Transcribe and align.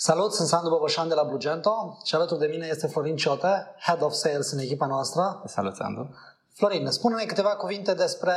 Salut, 0.00 0.32
sunt 0.32 0.48
Sandu 0.48 0.68
Băbășan 0.68 1.08
de 1.08 1.14
la 1.14 1.22
Blugento 1.22 1.98
și 2.04 2.14
alături 2.14 2.40
de 2.40 2.46
mine 2.46 2.66
este 2.70 2.86
Florin 2.86 3.16
Ciote, 3.16 3.74
Head 3.80 4.02
of 4.02 4.12
Sales 4.12 4.50
în 4.52 4.58
echipa 4.58 4.86
noastră. 4.86 5.42
Salut, 5.44 5.74
Sandu! 5.74 6.14
Florin, 6.52 6.90
spune-ne 6.90 7.24
câteva 7.24 7.48
cuvinte 7.48 7.94
despre 7.94 8.32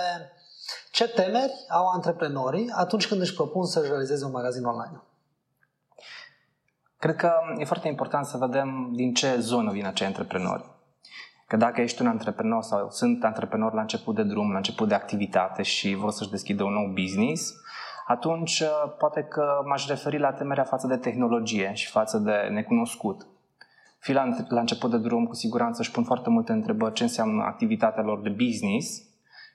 ce 0.91 1.07
temeri 1.07 1.53
au 1.69 1.87
antreprenorii 1.87 2.71
atunci 2.75 3.07
când 3.07 3.21
își 3.21 3.33
propun 3.33 3.65
să 3.65 3.79
realizeze 3.79 4.25
un 4.25 4.31
magazin 4.31 4.65
online. 4.65 5.01
Cred 6.99 7.15
că 7.15 7.31
e 7.57 7.65
foarte 7.65 7.87
important 7.87 8.25
să 8.25 8.37
vedem 8.37 8.91
din 8.93 9.13
ce 9.13 9.39
zonă 9.39 9.71
vin 9.71 9.85
acei 9.85 10.07
antreprenori. 10.07 10.65
Că 11.47 11.57
dacă 11.57 11.81
ești 11.81 12.01
un 12.01 12.07
antreprenor 12.07 12.63
sau 12.63 12.89
sunt 12.89 13.23
antreprenori 13.23 13.75
la 13.75 13.81
început 13.81 14.15
de 14.15 14.23
drum, 14.23 14.51
la 14.51 14.57
început 14.57 14.87
de 14.87 14.93
activitate 14.93 15.61
și 15.61 15.93
vor 15.93 16.11
să-și 16.11 16.29
deschidă 16.29 16.63
un 16.63 16.73
nou 16.73 16.93
business, 16.93 17.53
atunci 18.05 18.59
uh, 18.59 18.93
poate 18.97 19.23
că 19.23 19.61
m-aș 19.65 19.87
referi 19.87 20.19
la 20.19 20.31
temerea 20.31 20.63
față 20.63 20.87
de 20.87 20.97
tehnologie 20.97 21.73
și 21.73 21.89
față 21.89 22.17
de 22.17 22.47
necunoscut. 22.51 23.27
Fii 23.99 24.13
la, 24.13 24.29
la 24.47 24.59
început 24.59 24.91
de 24.91 24.97
drum, 24.97 25.25
cu 25.25 25.35
siguranță 25.35 25.81
își 25.81 25.91
pun 25.91 26.03
foarte 26.03 26.29
multe 26.29 26.51
întrebări 26.51 26.93
ce 26.93 27.03
înseamnă 27.03 27.43
activitatea 27.43 28.03
lor 28.03 28.21
de 28.21 28.29
business 28.29 29.01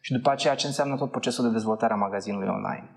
și 0.01 0.13
după 0.13 0.31
aceea 0.31 0.55
ce 0.55 0.67
înseamnă 0.67 0.97
tot 0.97 1.11
procesul 1.11 1.45
de 1.45 1.51
dezvoltare 1.51 1.93
a 1.93 1.97
magazinului 1.97 2.49
online. 2.49 2.91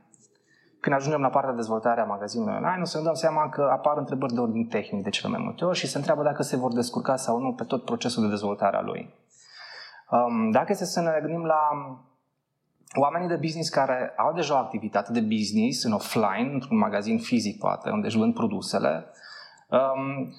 Când 0.79 0.95
ajungem 0.95 1.21
la 1.21 1.29
partea 1.29 1.51
de 1.51 1.55
dezvoltare 1.55 2.01
a 2.01 2.05
magazinului 2.05 2.53
online, 2.53 2.81
o 2.81 2.85
să 2.85 2.97
ne 2.97 3.03
dăm 3.03 3.13
seama 3.13 3.49
că 3.49 3.69
apar 3.71 3.97
întrebări 3.97 4.33
de 4.33 4.39
ordin 4.39 4.67
tehnic 4.67 5.03
de 5.03 5.09
cele 5.09 5.31
mai 5.31 5.41
multe 5.43 5.65
ori 5.65 5.77
și 5.77 5.87
se 5.87 5.97
întreabă 5.97 6.23
dacă 6.23 6.43
se 6.43 6.57
vor 6.57 6.73
descurca 6.73 7.15
sau 7.15 7.39
nu 7.39 7.53
pe 7.53 7.63
tot 7.63 7.85
procesul 7.85 8.23
de 8.23 8.29
dezvoltare 8.29 8.77
a 8.77 8.81
lui. 8.81 9.13
Um, 10.11 10.51
dacă 10.51 10.67
este 10.69 10.85
să 10.85 11.01
ne 11.01 11.19
gândim 11.21 11.45
la 11.45 11.59
oamenii 12.95 13.27
de 13.27 13.35
business 13.35 13.69
care 13.69 14.13
au 14.17 14.33
deja 14.33 14.53
o 14.53 14.57
activitate 14.57 15.11
de 15.11 15.21
business 15.21 15.83
în 15.83 15.91
offline, 15.91 16.49
într-un 16.53 16.77
magazin 16.77 17.19
fizic 17.19 17.57
poate, 17.57 17.89
unde 17.89 18.07
își 18.07 18.17
vând 18.17 18.33
produsele, 18.33 19.05
um, 19.67 20.33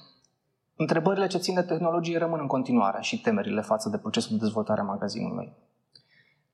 întrebările 0.77 1.27
ce 1.27 1.39
țin 1.39 1.55
de 1.55 1.63
tehnologie 1.63 2.19
rămân 2.19 2.41
în 2.41 2.47
continuare 2.47 3.03
și 3.03 3.21
temerile 3.21 3.61
față 3.61 3.89
de 3.89 3.99
procesul 3.99 4.37
de 4.37 4.45
dezvoltare 4.45 4.81
a 4.81 4.85
magazinului. 4.85 5.53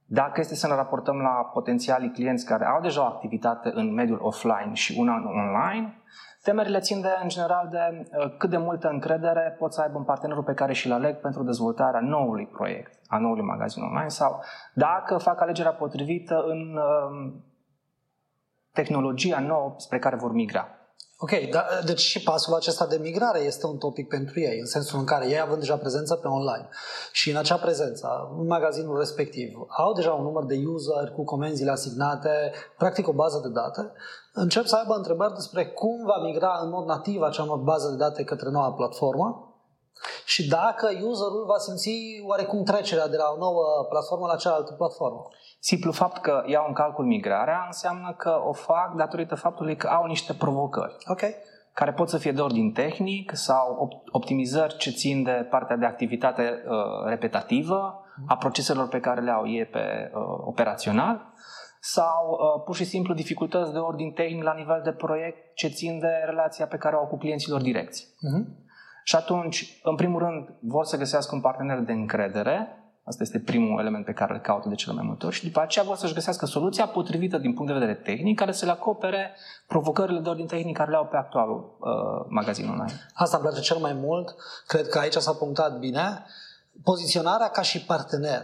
Dacă 0.09 0.41
este 0.41 0.55
să 0.55 0.67
ne 0.67 0.75
raportăm 0.75 1.17
la 1.17 1.51
potențialii 1.53 2.11
clienți 2.11 2.47
care 2.47 2.65
au 2.65 2.81
deja 2.81 3.01
o 3.01 3.05
activitate 3.05 3.71
în 3.75 3.93
mediul 3.93 4.19
offline 4.23 4.71
și 4.73 4.97
una 4.99 5.15
în 5.15 5.25
online, 5.25 6.03
temerile 6.43 6.79
țin 6.79 7.01
de, 7.01 7.09
în 7.23 7.29
general, 7.29 7.69
de 7.71 8.09
uh, 8.17 8.37
cât 8.39 8.51
de 8.51 8.57
multă 8.57 8.89
încredere 8.89 9.57
pot 9.59 9.73
să 9.73 9.81
aibă 9.81 9.99
în 9.99 10.05
partenerul 10.05 10.43
pe 10.43 10.55
care 10.55 10.73
și-l 10.73 10.93
aleg 10.93 11.17
pentru 11.17 11.43
dezvoltarea 11.43 12.01
noului 12.01 12.47
proiect, 12.47 12.99
a 13.07 13.19
noului 13.19 13.45
magazin 13.45 13.83
online 13.83 14.09
sau 14.09 14.43
dacă 14.75 15.17
fac 15.17 15.41
alegerea 15.41 15.73
potrivită 15.73 16.45
în 16.47 16.77
uh, 16.77 17.33
tehnologia 18.73 19.41
nouă 19.41 19.75
spre 19.77 19.99
care 19.99 20.17
vor 20.17 20.33
migra. 20.33 20.69
Ok, 21.19 21.31
da, 21.50 21.64
deci 21.84 22.00
și 22.00 22.22
pasul 22.22 22.54
acesta 22.54 22.87
de 22.87 22.97
migrare 22.97 23.38
este 23.38 23.66
un 23.66 23.78
topic 23.78 24.09
pentru 24.09 24.41
ei, 24.41 24.59
în 24.59 24.66
sensul 24.66 24.99
în 24.99 25.04
care 25.04 25.28
ei 25.28 25.41
având 25.41 25.60
deja 25.60 25.77
prezență 25.77 26.15
pe 26.15 26.28
online 26.28 26.69
și 27.12 27.31
în 27.31 27.37
acea 27.37 27.56
prezență, 27.56 28.34
în 28.38 28.47
magazinul 28.47 28.99
respectiv, 28.99 29.66
au 29.76 29.93
deja 29.93 30.12
un 30.12 30.22
număr 30.22 30.44
de 30.44 30.62
user 30.66 31.10
cu 31.10 31.25
comenzile 31.25 31.71
asignate, 31.71 32.53
practic 32.78 33.09
o 33.09 33.12
bază 33.12 33.41
de 33.43 33.49
date, 33.49 33.93
încep 34.32 34.65
să 34.65 34.76
aibă 34.76 34.94
întrebări 34.94 35.34
despre 35.34 35.66
cum 35.66 36.05
va 36.05 36.22
migra 36.22 36.59
în 36.62 36.71
mod 36.71 36.87
nativ 36.87 37.21
acea 37.21 37.44
bază 37.44 37.88
de 37.88 37.97
date 37.97 38.25
către 38.25 38.50
noua 38.50 38.72
platformă 38.72 39.55
și 40.25 40.49
dacă 40.49 40.87
userul 40.87 41.44
va 41.47 41.59
simți 41.59 41.91
oarecum 42.26 42.65
trecerea 42.65 43.09
de 43.09 43.16
la 43.16 43.28
o 43.34 43.38
nouă 43.38 43.87
platformă 43.88 44.26
la 44.26 44.37
cealaltă 44.37 44.72
platformă. 44.72 45.22
Simplu 45.71 45.93
fapt 45.93 46.21
că 46.21 46.43
iau 46.47 46.65
în 46.66 46.72
calcul 46.72 47.04
migrarea 47.04 47.62
înseamnă 47.66 48.15
că 48.19 48.41
o 48.44 48.53
fac 48.53 48.94
datorită 48.94 49.34
faptului 49.34 49.77
că 49.77 49.87
au 49.87 50.06
niște 50.06 50.32
provocări. 50.32 50.97
Okay. 51.06 51.34
Care 51.72 51.93
pot 51.93 52.09
să 52.09 52.19
fie 52.19 52.32
de 52.32 52.41
ordin 52.41 52.72
tehnic 52.72 53.31
sau 53.34 53.91
optimizări 54.10 54.76
ce 54.76 54.91
țin 54.91 55.22
de 55.22 55.47
partea 55.50 55.76
de 55.76 55.87
activitate 55.87 56.43
uh, 56.43 57.05
repetativă, 57.06 58.05
a 58.26 58.37
proceselor 58.37 58.88
pe 58.88 59.00
care 59.00 59.21
le 59.21 59.31
au 59.31 59.49
ei 59.49 59.65
pe 59.65 60.10
uh, 60.15 60.21
operațional, 60.47 61.32
sau 61.81 62.31
uh, 62.31 62.62
pur 62.65 62.75
și 62.75 62.84
simplu 62.84 63.15
dificultăți 63.15 63.72
de 63.72 63.78
ordin 63.78 64.12
tehnic 64.12 64.43
la 64.43 64.55
nivel 64.55 64.81
de 64.84 64.93
proiect 64.93 65.55
ce 65.55 65.69
țin 65.69 65.99
de 65.99 66.22
relația 66.25 66.66
pe 66.66 66.76
care 66.76 66.97
o 66.97 66.99
au 66.99 67.06
cu 67.06 67.16
clienților 67.16 67.60
direcți. 67.60 68.05
Uh-huh. 68.05 68.44
Și 69.05 69.16
atunci, 69.16 69.81
în 69.82 69.94
primul 69.94 70.21
rând, 70.21 70.49
vor 70.60 70.84
să 70.84 70.97
găsească 70.97 71.34
un 71.34 71.41
partener 71.41 71.78
de 71.78 71.93
încredere 71.93 72.86
Asta 73.06 73.22
este 73.22 73.39
primul 73.39 73.81
element 73.81 74.05
pe 74.05 74.12
care 74.12 74.33
îl 74.33 74.41
caută 74.41 74.69
de 74.69 74.75
cele 74.75 74.94
mai 74.94 75.05
multe 75.06 75.27
ori 75.27 75.34
și 75.34 75.44
după 75.44 75.61
aceea 75.61 75.84
vor 75.84 75.97
să-și 75.97 76.15
găsească 76.15 76.47
soluția 76.47 76.87
potrivită 76.87 77.39
din 77.39 77.55
punct 77.55 77.72
de 77.72 77.78
vedere 77.78 77.99
tehnic 77.99 78.39
care 78.39 78.53
să 78.53 78.65
le 78.65 78.71
acopere 78.71 79.34
provocările 79.67 80.19
de 80.19 80.28
ordin 80.28 80.47
tehnic 80.47 80.77
care 80.77 80.91
le 80.91 80.97
au 80.97 81.06
pe 81.06 81.17
actualul 81.17 81.77
uh, 81.78 82.27
magazin 82.28 82.69
online. 82.69 82.93
Asta 83.15 83.37
îmi 83.37 83.47
place 83.47 83.62
cel 83.62 83.77
mai 83.77 83.93
mult. 83.93 84.34
Cred 84.67 84.89
că 84.89 84.99
aici 84.99 85.12
s-a 85.12 85.33
punctat 85.33 85.78
bine. 85.78 86.25
Poziționarea 86.83 87.49
ca 87.49 87.62
și 87.62 87.84
partener 87.84 88.43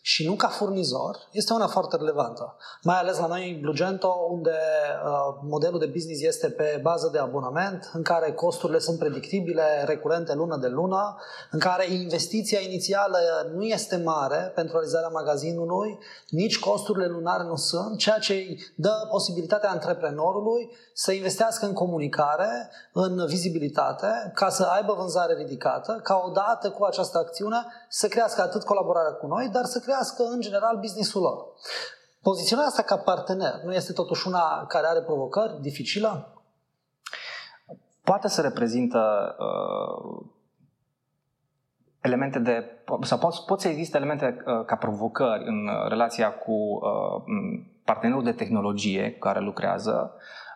și 0.00 0.26
nu 0.26 0.34
ca 0.34 0.48
furnizor, 0.48 1.28
este 1.32 1.52
una 1.52 1.66
foarte 1.66 1.96
relevantă. 1.96 2.56
Mai 2.82 2.98
ales 2.98 3.18
la 3.18 3.26
noi 3.26 3.52
în 3.52 3.60
Blugento, 3.60 4.26
unde 4.30 4.50
uh, 4.50 5.40
modelul 5.42 5.78
de 5.78 5.86
business 5.86 6.22
este 6.22 6.48
pe 6.48 6.78
bază 6.82 7.08
de 7.12 7.18
abonament, 7.18 7.90
în 7.92 8.02
care 8.02 8.32
costurile 8.32 8.78
sunt 8.78 8.98
predictibile, 8.98 9.84
recurente 9.86 10.34
lună 10.34 10.56
de 10.56 10.66
lună, 10.66 11.16
în 11.50 11.58
care 11.58 11.92
investiția 11.92 12.60
inițială 12.60 13.18
nu 13.54 13.62
este 13.62 13.96
mare 13.96 14.52
pentru 14.54 14.72
realizarea 14.72 15.08
magazinului, 15.08 15.98
nici 16.28 16.58
costurile 16.58 17.06
lunare 17.06 17.42
nu 17.42 17.56
sunt, 17.56 17.98
ceea 17.98 18.18
ce 18.18 18.32
îi 18.32 18.72
dă 18.76 19.06
posibilitatea 19.10 19.70
antreprenorului 19.70 20.70
să 20.94 21.12
investească 21.12 21.66
în 21.66 21.72
comunicare, 21.72 22.70
în 22.92 23.26
vizibilitate, 23.26 24.32
ca 24.34 24.48
să 24.48 24.62
aibă 24.62 24.94
vânzare 24.98 25.34
ridicată, 25.34 26.00
ca 26.02 26.22
odată 26.26 26.70
cu 26.70 26.84
această 26.84 27.18
acțiune 27.18 27.66
să 27.88 28.08
crească 28.08 28.42
atât 28.42 28.64
colaborarea 28.64 29.12
cu 29.12 29.26
noi, 29.26 29.48
dar 29.52 29.64
să 29.68 29.78
crească 29.78 30.22
în 30.22 30.40
general 30.40 30.78
businessul 30.78 31.22
lor. 31.22 31.46
Poziționarea 32.22 32.68
asta 32.68 32.82
ca 32.82 32.96
partener 32.96 33.60
nu 33.64 33.74
este 33.74 33.92
totuși 33.92 34.26
una 34.26 34.64
care 34.68 34.86
are 34.86 35.00
provocări 35.00 35.60
dificilă? 35.60 36.32
Poate 38.04 38.28
să 38.28 38.40
reprezintă 38.40 39.34
uh, 39.38 40.26
elemente 42.00 42.38
de. 42.38 42.64
sau 43.02 43.18
pot, 43.18 43.34
pot 43.34 43.60
să 43.60 43.68
existe 43.68 43.96
elemente 43.96 44.44
uh, 44.46 44.64
ca 44.64 44.76
provocări 44.76 45.44
în 45.46 45.68
relația 45.88 46.32
cu 46.32 46.52
uh, 46.52 47.22
partenerul 47.84 48.24
de 48.24 48.32
tehnologie 48.32 49.12
cu 49.12 49.18
care 49.18 49.40
lucrează, 49.40 50.12
Um, 50.12 50.47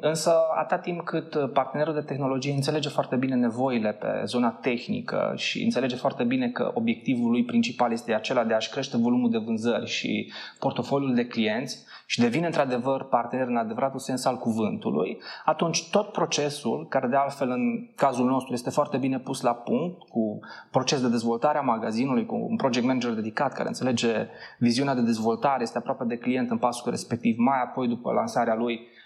însă, 0.00 0.32
atât 0.56 0.80
timp 0.80 1.04
cât 1.04 1.52
partenerul 1.52 1.94
de 1.94 2.00
tehnologie 2.00 2.52
înțelege 2.52 2.88
foarte 2.88 3.16
bine 3.16 3.34
nevoile 3.34 3.92
pe 3.92 4.22
zona 4.24 4.50
tehnică 4.50 5.32
și 5.36 5.62
înțelege 5.64 5.96
foarte 5.96 6.24
bine 6.24 6.48
că 6.48 6.70
obiectivul 6.74 7.30
lui 7.30 7.44
principal 7.44 7.92
este 7.92 8.14
acela 8.14 8.44
de 8.44 8.54
a-și 8.54 8.70
crește 8.70 8.96
volumul 8.96 9.30
de 9.30 9.38
vânzări 9.38 9.86
și 9.86 10.32
portofoliul 10.58 11.14
de 11.14 11.26
clienți 11.26 11.84
și 12.06 12.20
devine 12.20 12.46
într-adevăr 12.46 13.04
partener 13.04 13.46
în 13.46 13.56
adevăratul 13.56 13.98
sens 13.98 14.24
al 14.24 14.36
cuvântului, 14.36 15.18
atunci 15.44 15.90
tot 15.90 16.12
procesul, 16.12 16.86
care 16.88 17.06
de 17.06 17.16
altfel 17.16 17.50
în 17.50 17.88
cazul 17.94 18.26
nostru 18.26 18.52
este 18.52 18.70
foarte 18.70 18.96
bine 18.96 19.18
pus 19.18 19.40
la 19.40 19.54
punct, 19.54 20.08
cu 20.08 20.38
proces 20.70 21.00
de 21.00 21.08
dezvoltare 21.08 21.58
a 21.58 21.60
magazinului, 21.60 22.26
cu 22.26 22.46
un 22.48 22.56
project 22.56 22.86
manager 22.86 23.10
dedicat 23.10 23.52
care 23.52 23.68
înțelege 23.68 24.26
viziunea 24.58 24.94
de 24.94 25.00
dezvoltare, 25.00 25.62
este 25.62 25.78
aproape 25.78 26.04
de 26.04 26.16
client 26.16 26.50
în 26.50 26.58
pasul 26.58 26.90
respectiv, 26.90 27.36
mai 27.38 27.62
apoi 27.62 27.88
după 27.88 28.12
lansarea 28.12 28.54
lui 28.54 28.74
Uh, 28.74 29.05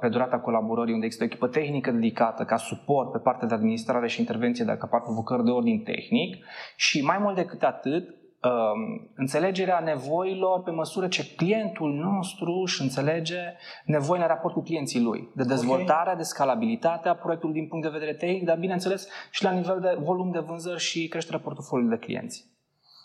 pe 0.00 0.08
durata 0.08 0.38
colaborării, 0.38 0.92
unde 0.92 1.04
există 1.04 1.24
o 1.24 1.30
echipă 1.30 1.48
tehnică 1.48 1.90
dedicată 1.90 2.44
ca 2.44 2.56
suport 2.56 3.12
pe 3.12 3.18
partea 3.18 3.48
de 3.48 3.54
administrare 3.54 4.08
și 4.08 4.20
intervenție 4.20 4.64
dacă 4.64 4.80
apar 4.82 5.00
provocări 5.00 5.44
de 5.44 5.50
ordin 5.50 5.82
tehnic 5.82 6.44
și 6.76 7.04
mai 7.04 7.18
mult 7.20 7.34
decât 7.34 7.62
atât, 7.62 8.08
um, 8.08 9.10
înțelegerea 9.14 9.80
nevoilor 9.80 10.62
pe 10.62 10.70
măsură 10.70 11.08
ce 11.08 11.34
clientul 11.36 11.92
nostru 11.92 12.52
își 12.52 12.82
înțelege 12.82 13.40
nevoile 13.84 14.22
în 14.24 14.28
raport 14.28 14.54
cu 14.54 14.62
clienții 14.62 15.02
lui, 15.02 15.30
de 15.34 15.44
dezvoltare, 15.44 16.02
okay. 16.02 16.16
de 16.16 16.22
scalabilitate 16.22 17.08
a 17.08 17.14
proiectului 17.14 17.54
din 17.54 17.68
punct 17.68 17.84
de 17.84 17.98
vedere 17.98 18.14
tehnic, 18.14 18.44
dar 18.44 18.58
bineînțeles 18.58 19.08
și 19.30 19.44
la 19.44 19.50
nivel 19.50 19.80
de 19.80 19.96
volum 20.00 20.30
de 20.30 20.38
vânzări 20.38 20.80
și 20.80 21.08
creșterea 21.08 21.40
portofoliului 21.40 21.96
de 21.98 22.04
clienți. 22.04 22.51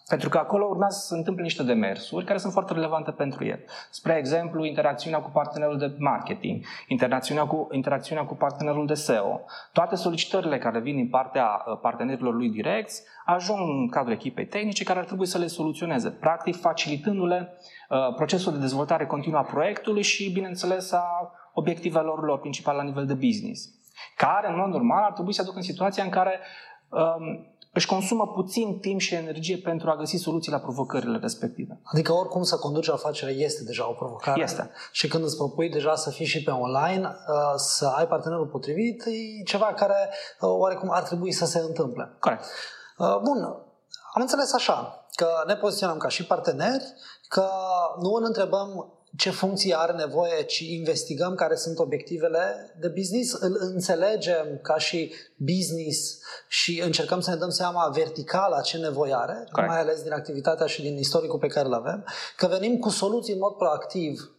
Pentru 0.08 0.30
că 0.30 0.38
acolo 0.38 0.66
urmează 0.66 0.98
să 1.00 1.08
se 1.08 1.16
întâmple 1.16 1.44
niște 1.44 1.64
demersuri 1.64 2.26
care 2.26 2.38
sunt 2.38 2.54
foarte 2.54 2.74
relevante 2.74 3.12
pentru 3.12 3.46
el. 3.46 3.60
Spre 3.90 4.18
exemplu, 4.18 4.66
interacțiunea 4.66 5.20
cu 5.20 5.30
partenerul 5.30 5.78
de 5.78 5.96
marketing, 6.00 6.66
interacțiunea 6.88 7.46
cu, 7.46 7.68
interacțiunea 7.72 8.24
cu 8.24 8.36
partenerul 8.36 8.86
de 8.86 8.94
SEO. 8.94 9.42
Toate 9.72 9.96
solicitările 9.96 10.58
care 10.58 10.80
vin 10.80 10.96
din 10.96 11.10
partea 11.10 11.64
uh, 11.66 11.80
partenerilor 11.82 12.34
lui 12.34 12.50
direcți 12.50 13.04
ajung 13.26 13.60
în 13.60 13.88
cadrul 13.88 14.14
echipei 14.14 14.46
tehnice 14.46 14.84
care 14.84 15.00
ar 15.00 15.06
trebui 15.06 15.26
să 15.26 15.38
le 15.38 15.48
soluționeze, 15.48 16.10
practic 16.10 16.56
facilitându-le 16.56 17.58
uh, 17.90 18.16
procesul 18.16 18.54
de 18.54 18.60
dezvoltare 18.60 19.06
continuă 19.06 19.40
a 19.40 19.44
proiectului 19.44 20.02
și, 20.02 20.32
bineînțeles, 20.32 20.92
a 20.92 21.32
obiectivelor 21.54 22.24
lor 22.24 22.40
principale 22.40 22.78
la 22.78 22.84
nivel 22.84 23.06
de 23.06 23.14
business. 23.14 23.70
Care, 24.16 24.50
în 24.50 24.58
mod 24.58 24.68
normal, 24.68 25.04
ar 25.04 25.12
trebui 25.14 25.34
să 25.34 25.42
aducă 25.42 25.58
în 25.58 25.64
situația 25.64 26.04
în 26.04 26.10
care 26.10 26.40
um, 26.90 27.56
își 27.78 27.88
consumă 27.88 28.28
puțin 28.28 28.80
timp 28.80 29.00
și 29.00 29.14
energie 29.14 29.58
pentru 29.58 29.90
a 29.90 29.96
găsi 29.96 30.16
soluții 30.16 30.52
la 30.52 30.60
provocările 30.60 31.18
respective. 31.18 31.80
Adică 31.84 32.14
oricum 32.14 32.44
să 32.44 32.56
conduci 32.56 32.88
o 32.88 32.94
afacere 32.94 33.32
este 33.32 33.64
deja 33.64 33.90
o 33.90 33.94
provocare. 33.94 34.42
Este. 34.42 34.72
Și 34.92 35.08
când 35.08 35.24
îți 35.24 35.38
propui 35.38 35.70
deja 35.70 35.96
să 35.96 36.10
fii 36.10 36.26
și 36.26 36.44
pe 36.44 36.52
online, 36.52 37.06
uh, 37.06 37.54
să 37.56 37.86
ai 37.86 38.08
partenerul 38.08 38.48
potrivit, 38.48 39.04
e 39.06 39.44
ceva 39.44 39.66
care 39.66 40.10
uh, 40.40 40.50
oarecum 40.50 40.90
ar 40.92 41.04
trebui 41.04 41.32
să 41.32 41.46
se 41.46 41.60
întâmple. 41.60 42.16
Corect. 42.20 42.44
Uh, 42.98 43.18
bun, 43.24 43.44
am 44.14 44.22
înțeles 44.22 44.54
așa, 44.54 45.06
că 45.16 45.28
ne 45.48 45.56
poziționăm 45.56 45.98
ca 45.98 46.08
și 46.08 46.26
parteneri, 46.26 46.84
că 47.28 47.50
nu 48.02 48.14
îl 48.14 48.24
întrebăm 48.26 48.97
ce 49.16 49.30
funcție 49.30 49.78
are 49.78 49.92
nevoie, 49.92 50.44
ci 50.44 50.60
investigăm 50.60 51.36
care 51.36 51.56
sunt 51.56 51.80
obiectivele 51.80 52.76
de 52.80 52.88
business, 52.88 53.34
îl 53.34 53.58
înțelegem 53.60 54.60
ca 54.62 54.78
și 54.78 55.14
business 55.38 56.20
și 56.48 56.82
încercăm 56.82 57.20
să 57.20 57.30
ne 57.30 57.36
dăm 57.36 57.50
seama 57.50 57.90
verticala 57.90 58.62
ce 58.62 58.78
nevoie 58.78 59.16
are, 59.16 59.48
Correct. 59.52 59.72
mai 59.72 59.80
ales 59.80 60.02
din 60.02 60.12
activitatea 60.12 60.66
și 60.66 60.82
din 60.82 60.98
istoricul 60.98 61.40
pe 61.40 61.48
care 61.48 61.68
îl 61.68 61.74
avem, 61.74 62.06
că 62.38 62.48
venim 62.48 62.80
cu 62.80 62.90
soluții 62.90 63.34
în 63.34 63.40
mod 63.40 63.54
proactiv 63.54 64.32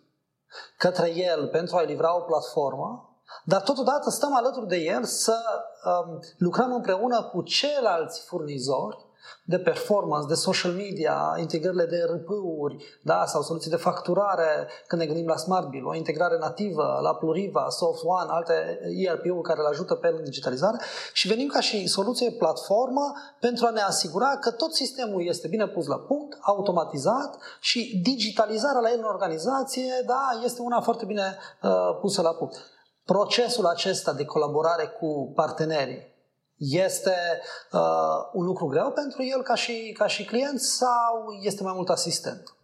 către 0.77 1.15
el 1.15 1.47
pentru 1.47 1.77
a-i 1.77 1.87
livra 1.87 2.17
o 2.17 2.21
platformă, 2.21 3.03
dar 3.45 3.61
totodată 3.61 4.11
stăm 4.11 4.35
alături 4.35 4.67
de 4.67 4.77
el 4.77 5.05
să 5.05 5.37
um, 5.85 6.23
lucrăm 6.39 6.73
împreună 6.73 7.23
cu 7.23 7.43
ceilalți 7.43 8.21
furnizori 8.21 9.08
de 9.45 9.59
performance, 9.59 10.27
de 10.29 10.35
social 10.35 10.73
media, 10.73 11.37
integrările 11.39 11.85
de 11.85 12.05
RP-uri 12.13 12.77
da? 13.03 13.25
sau 13.27 13.43
soluții 13.43 13.71
de 13.71 13.77
facturare, 13.77 14.69
când 14.87 15.01
ne 15.01 15.07
gândim 15.07 15.27
la 15.27 15.37
Smart 15.37 15.69
Bill, 15.69 15.87
o 15.87 15.95
integrare 15.95 16.39
nativă 16.39 16.99
la 17.03 17.15
Pluriva, 17.15 17.67
Soft 17.69 18.03
One, 18.05 18.31
alte 18.31 18.81
ERP-uri 19.07 19.49
care 19.49 19.61
le 19.61 19.69
ajută 19.69 19.95
pe 19.95 20.07
el 20.07 20.15
în 20.17 20.25
digitalizare 20.25 20.79
și 21.13 21.29
venim 21.29 21.49
ca 21.49 21.61
și 21.61 21.87
soluție 21.87 22.31
platformă 22.31 23.13
pentru 23.41 23.67
a 23.67 23.71
ne 23.71 23.81
asigura 23.81 24.37
că 24.41 24.51
tot 24.51 24.75
sistemul 24.75 25.27
este 25.27 25.49
bine 25.49 25.67
pus 25.67 25.87
la 25.87 25.99
punct, 25.99 26.39
automatizat 26.41 27.39
și 27.61 28.01
digitalizarea 28.03 28.81
la 28.81 28.91
el 28.91 28.99
în 28.99 29.05
organizație 29.05 29.93
da, 30.07 30.41
este 30.45 30.63
una 30.63 30.81
foarte 30.81 31.05
bine 31.05 31.37
uh, 31.63 31.71
pusă 32.01 32.23
la 32.23 32.35
punct. 32.35 32.57
Procesul 33.05 33.67
acesta 33.67 34.13
de 34.13 34.25
colaborare 34.25 34.87
cu 34.87 35.33
partenerii 35.35 36.17
este 36.59 37.41
uh, 37.73 37.81
un 38.33 38.45
lucru 38.45 38.67
greu 38.67 38.91
pentru 38.91 39.23
el 39.23 39.43
ca 39.43 39.55
și, 39.55 39.95
ca 39.99 40.07
și 40.07 40.25
client 40.25 40.61
sau 40.61 41.33
este 41.41 41.63
mai 41.63 41.73
mult 41.75 41.89
asistent? 41.89 42.58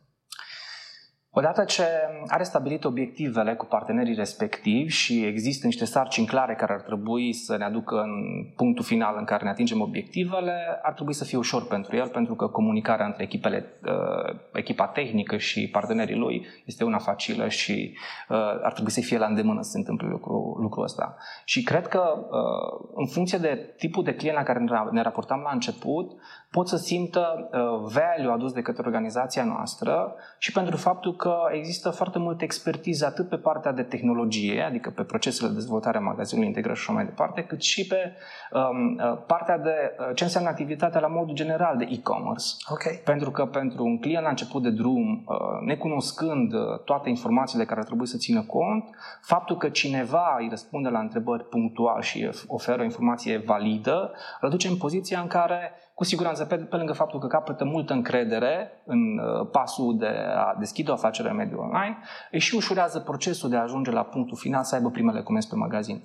Odată 1.37 1.65
ce 1.65 1.83
are 2.27 2.43
stabilit 2.43 2.85
obiectivele 2.85 3.55
cu 3.55 3.67
partenerii 3.67 4.15
respectivi 4.15 4.91
și 4.91 5.25
există 5.25 5.67
niște 5.67 5.85
sarcini 5.85 6.27
clare 6.27 6.55
care 6.55 6.73
ar 6.73 6.81
trebui 6.81 7.33
să 7.33 7.57
ne 7.57 7.65
aducă 7.65 8.01
în 8.01 8.13
punctul 8.57 8.85
final 8.85 9.15
în 9.19 9.25
care 9.25 9.45
ne 9.45 9.51
atingem 9.51 9.81
obiectivele, 9.81 10.81
ar 10.83 10.93
trebui 10.93 11.13
să 11.13 11.25
fie 11.25 11.39
ușor 11.39 11.67
pentru 11.67 11.97
el, 11.97 12.09
pentru 12.09 12.35
că 12.35 12.47
comunicarea 12.47 13.07
între 13.07 13.23
echipele, 13.23 13.65
uh, 13.85 14.37
echipa 14.53 14.87
tehnică 14.87 15.37
și 15.37 15.69
partenerii 15.69 16.17
lui 16.17 16.47
este 16.65 16.85
una 16.85 16.99
facilă 16.99 17.49
și 17.49 17.97
uh, 18.29 18.37
ar 18.63 18.73
trebui 18.73 18.91
să 18.91 19.01
fie 19.01 19.19
la 19.19 19.27
îndemână 19.27 19.63
să 19.63 19.71
se 19.71 19.79
întâmple 19.79 20.09
lucru, 20.09 20.57
lucrul 20.61 20.85
ăsta. 20.85 21.17
Și 21.45 21.63
cred 21.63 21.87
că, 21.87 22.27
uh, 22.31 22.89
în 22.95 23.07
funcție 23.07 23.39
de 23.39 23.75
tipul 23.77 24.05
de 24.05 24.15
client 24.15 24.37
la 24.37 24.43
care 24.43 24.65
ne 24.91 25.03
raportam 25.03 25.41
la 25.45 25.51
început, 25.53 26.13
pot 26.51 26.69
să 26.69 26.77
simtă 26.77 27.49
value 27.83 28.33
adus 28.33 28.53
de 28.53 28.63
către 28.63 28.83
organizația 28.87 29.45
noastră 29.45 30.15
și 30.39 30.53
pentru 30.53 30.77
faptul 30.77 31.17
că 31.17 31.24
există 31.53 31.91
foarte 31.91 32.19
multă 32.19 32.44
expertiză 32.44 33.06
atât 33.06 33.29
pe 33.29 33.37
partea 33.37 33.73
de 33.73 33.82
tehnologie, 33.82 34.62
adică 34.62 34.91
pe 34.91 35.03
procesele 35.03 35.49
de 35.49 35.55
dezvoltare 35.55 35.97
a 35.97 36.00
magazinului 36.00 36.49
integrări 36.49 36.79
și 36.79 36.85
așa 36.85 36.93
mai 36.93 37.05
departe, 37.05 37.43
cât 37.43 37.62
și 37.62 37.87
pe 37.87 38.12
um, 38.53 38.94
uh, 38.94 39.19
partea 39.26 39.59
de 39.59 39.75
uh, 39.99 40.15
ce 40.15 40.25
înseamnă 40.25 40.49
activitatea 40.49 41.00
la 41.00 41.06
modul 41.06 41.35
general 41.35 41.76
de 41.76 41.87
e-commerce. 41.91 42.47
Okay. 42.69 43.00
Pentru 43.05 43.31
că 43.31 43.47
pentru 43.47 43.85
un 43.85 43.99
client 43.99 44.23
la 44.23 44.29
început 44.29 44.62
de 44.62 44.71
drum, 44.71 45.25
uh, 45.26 45.37
necunoscând 45.67 46.53
uh, 46.53 46.61
toate 46.85 47.09
informațiile 47.09 47.65
care 47.65 47.81
ar 47.81 47.87
trebui 47.87 48.06
să 48.06 48.17
țină 48.17 48.43
cont, 48.43 48.85
faptul 49.23 49.56
că 49.56 49.69
cineva 49.69 50.37
îi 50.38 50.49
răspunde 50.50 50.88
la 50.88 50.99
întrebări 50.99 51.44
punctual 51.44 52.00
și 52.00 52.31
oferă 52.47 52.81
o 52.81 52.85
informație 52.85 53.38
validă, 53.38 54.12
îl 54.41 54.50
duce 54.50 54.69
în 54.69 54.77
poziția 54.77 55.20
în 55.20 55.27
care 55.27 55.73
cu 55.94 56.05
siguranță, 56.05 56.44
pe, 56.44 56.56
pe 56.56 56.76
lângă 56.76 56.93
faptul 56.93 57.20
că 57.20 57.26
capătă 57.26 57.64
multă 57.64 57.93
încredere 57.93 58.82
în 58.87 59.19
uh, 59.19 59.49
pasul 59.50 59.99
de 59.99 60.06
a 60.37 60.56
deschide 60.58 60.91
o 60.91 60.94
afacere 60.94 61.31
în 61.31 61.37
mediul 61.37 61.58
online, 61.58 61.99
își 62.31 62.49
și 62.49 62.55
ușurează 62.55 63.00
procesul 63.00 63.50
de 63.50 63.56
a 63.56 63.62
ajunge 63.62 63.91
la 63.91 64.02
punctul 64.02 64.37
final 64.37 64.64
să 64.64 64.75
aibă 64.75 64.91
primele 64.91 65.23
comenzi 65.23 65.49
pe 65.49 65.55
magazin. 65.55 66.05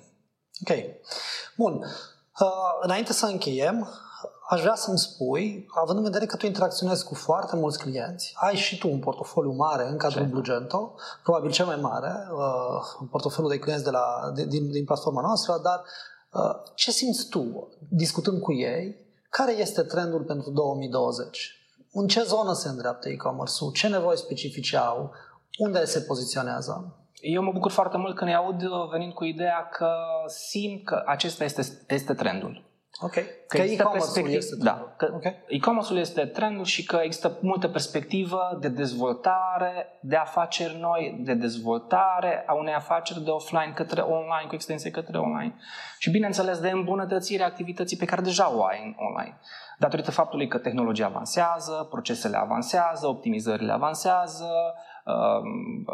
Ok. 0.68 0.76
Bun. 1.56 1.72
Uh, 1.72 2.48
înainte 2.82 3.12
să 3.12 3.26
încheiem, 3.26 3.88
aș 4.48 4.60
vrea 4.60 4.74
să-mi 4.74 4.98
spui, 4.98 5.66
având 5.82 5.98
în 5.98 6.04
vedere 6.04 6.26
că 6.26 6.36
tu 6.36 6.46
interacționezi 6.46 7.04
cu 7.04 7.14
foarte 7.14 7.56
mulți 7.56 7.78
clienți, 7.78 8.32
ai 8.34 8.56
și 8.56 8.78
tu 8.78 8.88
un 8.88 8.98
portofoliu 8.98 9.52
mare 9.52 9.88
în 9.88 9.96
cadrul 9.96 10.22
Ce? 10.22 10.28
Blugento, 10.28 10.94
probabil 11.22 11.50
cel 11.50 11.66
mai 11.66 11.76
mare, 11.80 12.12
uh, 12.32 12.82
un 13.00 13.06
portofoliu 13.06 13.50
de 13.50 13.58
clienți 13.58 13.84
de 13.84 13.90
la, 13.90 14.32
din, 14.34 14.70
din 14.70 14.84
platforma 14.84 15.20
noastră, 15.20 15.60
dar 15.62 15.82
uh, 16.32 16.72
ce 16.74 16.90
simți 16.90 17.28
tu 17.28 17.68
discutând 17.88 18.40
cu 18.40 18.52
ei 18.52 19.08
care 19.30 19.52
este 19.52 19.82
trendul 19.82 20.22
pentru 20.22 20.50
2020? 20.50 21.54
În 21.92 22.06
ce 22.06 22.22
zonă 22.22 22.52
se 22.52 22.68
îndreaptă 22.68 23.08
e-commerce-ul? 23.08 23.72
Ce 23.72 23.88
nevoi 23.88 24.16
specifice 24.16 24.76
au? 24.76 25.10
Unde 25.58 25.84
se 25.84 26.00
poziționează? 26.00 26.94
Eu 27.20 27.42
mă 27.42 27.52
bucur 27.52 27.70
foarte 27.70 27.96
mult 27.96 28.16
când 28.16 28.30
îi 28.30 28.36
aud 28.36 28.62
venind 28.90 29.12
cu 29.12 29.24
ideea 29.24 29.68
că 29.72 29.94
simt 30.26 30.84
că 30.84 31.02
acesta 31.06 31.44
este, 31.44 31.84
este 31.88 32.14
trendul. 32.14 32.69
Ok. 32.98 33.12
Că, 33.12 33.22
că 33.46 33.62
e-commerce-ul 33.62 34.30
este 34.30 34.56
trendul. 34.56 34.64
Da, 34.64 34.94
că 34.96 35.12
okay. 35.14 35.44
e-commerce-ul 35.48 35.98
este 35.98 36.24
trendul 36.24 36.64
și 36.64 36.84
că 36.84 37.00
există 37.02 37.38
multă 37.40 37.68
perspectivă 37.68 38.58
de 38.60 38.68
dezvoltare, 38.68 39.98
de 40.00 40.16
afaceri 40.16 40.78
noi, 40.80 41.20
de 41.24 41.34
dezvoltare 41.34 42.44
a 42.46 42.54
unei 42.54 42.74
afaceri 42.74 43.24
de 43.24 43.30
offline 43.30 43.72
către 43.74 44.00
online, 44.00 44.48
cu 44.48 44.54
extensie 44.54 44.90
către 44.90 45.18
online. 45.18 45.54
Și 45.98 46.10
bineînțeles 46.10 46.58
de 46.58 46.70
îmbunătățirea 46.70 47.46
activității 47.46 47.96
pe 47.96 48.04
care 48.04 48.22
deja 48.22 48.56
o 48.56 48.64
ai 48.64 48.82
în 48.84 48.94
online. 49.06 49.38
Datorită 49.78 50.10
faptului 50.10 50.48
că 50.48 50.58
tehnologia 50.58 51.06
avansează, 51.06 51.86
procesele 51.90 52.36
avansează, 52.36 53.06
optimizările 53.06 53.72
avansează, 53.72 54.48
Um, 54.99 54.99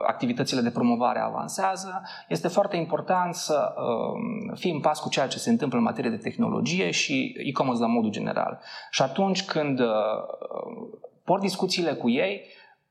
activitățile 0.07 0.61
de 0.61 0.71
promovare 0.71 1.19
avansează, 1.19 2.03
este 2.29 2.49
foarte 2.49 2.77
important 2.77 3.35
să 3.35 3.75
um, 3.77 4.55
fii 4.55 4.71
în 4.71 4.81
pas 4.81 5.01
cu 5.01 5.09
ceea 5.09 5.27
ce 5.27 5.39
se 5.39 5.51
întâmplă 5.51 5.79
în 5.79 5.85
materie 5.85 6.11
de 6.11 6.17
tehnologie 6.17 6.91
și 6.91 7.35
e-commerce 7.39 7.81
la 7.81 7.87
modul 7.87 8.11
general. 8.11 8.61
Și 8.91 9.03
atunci 9.03 9.45
când 9.45 9.81
uh, 9.81 9.87
port 11.25 11.41
discuțiile 11.41 11.93
cu 11.93 12.09
ei, 12.09 12.41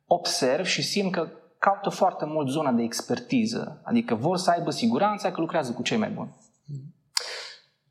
observ 0.05 0.65
și 0.65 0.81
simt 0.81 1.11
că 1.11 1.27
caută 1.59 1.89
foarte 1.89 2.25
mult 2.25 2.49
zona 2.49 2.71
de 2.71 2.83
expertiză, 2.83 3.81
adică 3.83 4.15
vor 4.15 4.37
să 4.37 4.49
aibă 4.49 4.69
siguranța 4.69 5.31
că 5.31 5.39
lucrează 5.39 5.71
cu 5.71 5.81
cei 5.81 5.97
mai 5.97 6.09
buni. 6.09 6.35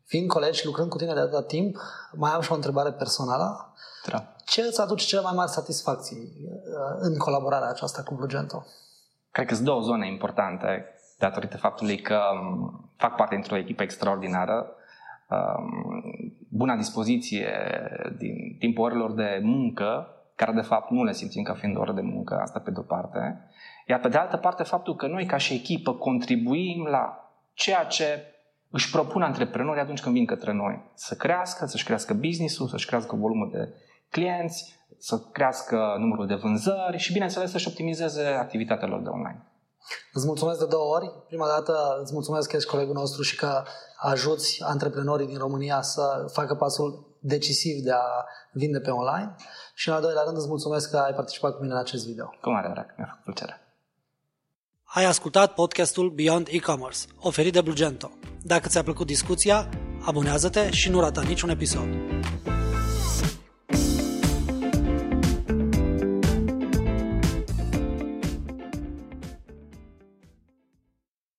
Fiind 0.04 0.28
colegi, 0.28 0.66
lucrând 0.66 0.90
cu 0.90 0.96
tine 0.96 1.12
de 1.12 1.20
atâta 1.20 1.42
timp, 1.42 1.76
mai 2.16 2.30
am 2.30 2.40
și 2.40 2.52
o 2.52 2.54
întrebare 2.54 2.92
personală. 2.92 3.74
Da. 4.06 4.33
Ce 4.44 4.60
îți 4.60 4.80
aduce 4.80 5.06
cele 5.06 5.22
mai 5.22 5.32
mari 5.34 5.50
satisfacții 5.50 6.16
uh, 6.16 6.96
în 6.98 7.16
colaborarea 7.16 7.68
aceasta 7.68 8.02
cu 8.02 8.14
Blugento? 8.14 8.66
Cred 9.30 9.46
că 9.46 9.54
sunt 9.54 9.66
două 9.66 9.80
zone 9.80 10.06
importante 10.06 10.94
datorită 11.18 11.56
faptului 11.56 12.00
că 12.00 12.20
um, 12.40 12.90
fac 12.96 13.16
parte 13.16 13.34
dintr-o 13.34 13.56
echipă 13.56 13.82
extraordinară, 13.82 14.66
um, 15.30 16.36
buna 16.48 16.76
dispoziție 16.76 17.48
din 18.18 18.56
timpul 18.58 18.84
orelor 18.84 19.12
de 19.12 19.40
muncă, 19.42 20.08
care 20.34 20.52
de 20.52 20.60
fapt 20.60 20.90
nu 20.90 21.04
le 21.04 21.12
simțim 21.12 21.42
ca 21.42 21.54
fiind 21.54 21.76
ore 21.76 21.92
de 21.92 22.00
muncă, 22.00 22.34
asta 22.34 22.58
pe 22.58 22.70
de-o 22.70 22.82
parte, 22.82 23.50
iar 23.86 24.00
pe 24.00 24.08
de 24.08 24.16
altă 24.16 24.36
parte 24.36 24.62
faptul 24.62 24.96
că 24.96 25.06
noi 25.06 25.26
ca 25.26 25.36
și 25.36 25.54
echipă 25.54 25.94
contribuim 25.94 26.84
la 26.84 27.30
ceea 27.52 27.84
ce 27.84 28.34
își 28.70 28.90
propun 28.90 29.22
antreprenorii 29.22 29.82
atunci 29.82 30.00
când 30.00 30.14
vin 30.14 30.26
către 30.26 30.52
noi. 30.52 30.90
Să 30.94 31.14
crească, 31.14 31.66
să-și 31.66 31.84
crească 31.84 32.14
business-ul, 32.14 32.68
să-și 32.68 32.86
crească 32.86 33.16
volumul 33.16 33.50
de 33.52 33.74
clienți, 34.16 34.58
să 34.98 35.18
crească 35.32 35.78
numărul 35.98 36.26
de 36.26 36.34
vânzări 36.34 36.98
și, 36.98 37.12
bineînțeles, 37.12 37.50
să-și 37.50 37.68
optimizeze 37.68 38.24
activitatea 38.24 38.88
lor 38.88 39.02
de 39.02 39.08
online. 39.08 39.40
Îți 40.12 40.26
mulțumesc 40.26 40.58
de 40.58 40.66
două 40.66 40.94
ori. 40.94 41.12
Prima 41.26 41.46
dată 41.46 41.98
îți 42.02 42.12
mulțumesc 42.12 42.48
că 42.48 42.56
ești 42.56 42.68
colegul 42.68 42.94
nostru 42.94 43.22
și 43.22 43.36
că 43.36 43.64
ajuți 43.96 44.62
antreprenorii 44.62 45.26
din 45.26 45.38
România 45.38 45.82
să 45.82 46.26
facă 46.32 46.54
pasul 46.54 47.16
decisiv 47.20 47.76
de 47.82 47.92
a 47.92 48.24
vinde 48.52 48.80
pe 48.80 48.90
online 48.90 49.34
și 49.74 49.88
în 49.88 49.94
al 49.94 50.00
doilea 50.00 50.22
rând 50.22 50.36
îți 50.36 50.48
mulțumesc 50.48 50.90
că 50.90 50.96
ai 50.96 51.12
participat 51.12 51.54
cu 51.54 51.60
mine 51.62 51.72
în 51.72 51.78
acest 51.78 52.06
video. 52.06 52.26
Cu 52.40 52.50
mare 52.50 52.70
drag, 52.72 52.94
mi-a 52.96 53.06
făcut 53.08 53.24
plăcere. 53.24 53.60
Ai 54.84 55.04
ascultat 55.04 55.54
podcastul 55.54 56.10
Beyond 56.10 56.48
E-Commerce, 56.50 57.00
oferit 57.20 57.52
de 57.52 57.60
Blugento. 57.60 58.10
Dacă 58.42 58.68
ți-a 58.68 58.82
plăcut 58.82 59.06
discuția, 59.06 59.68
abonează-te 60.06 60.70
și 60.70 60.90
nu 60.90 61.00
rata 61.00 61.22
niciun 61.22 61.48
episod. 61.48 61.88